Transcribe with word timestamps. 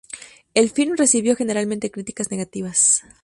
El 0.55 0.71
filme 0.71 0.95
recibió 0.97 1.35
generalmente 1.35 1.91
críticas 1.91 2.31
negativas. 2.31 3.03